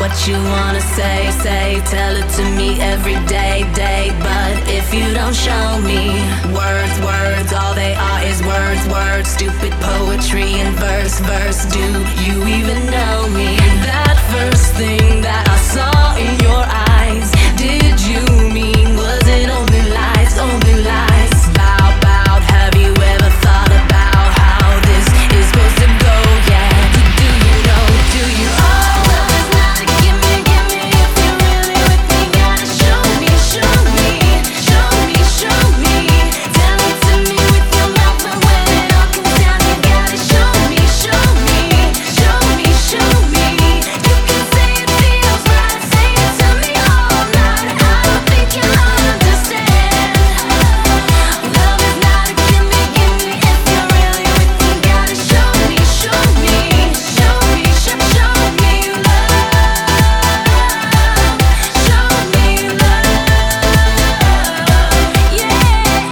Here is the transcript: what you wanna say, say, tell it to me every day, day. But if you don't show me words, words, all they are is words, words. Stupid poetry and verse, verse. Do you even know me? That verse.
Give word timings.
what 0.00 0.14
you 0.26 0.34
wanna 0.34 0.80
say, 0.80 1.30
say, 1.42 1.80
tell 1.86 2.14
it 2.16 2.28
to 2.36 2.42
me 2.56 2.80
every 2.80 3.18
day, 3.26 3.66
day. 3.74 4.14
But 4.22 4.56
if 4.68 4.94
you 4.94 5.12
don't 5.12 5.34
show 5.34 5.68
me 5.82 6.14
words, 6.54 6.96
words, 7.00 7.52
all 7.52 7.74
they 7.74 7.94
are 7.94 8.22
is 8.24 8.40
words, 8.42 8.82
words. 8.88 9.28
Stupid 9.28 9.72
poetry 9.80 10.50
and 10.62 10.74
verse, 10.76 11.18
verse. 11.20 11.66
Do 11.66 11.84
you 12.24 12.36
even 12.46 12.80
know 12.86 13.28
me? 13.36 13.56
That 13.86 14.18
verse. 14.30 14.67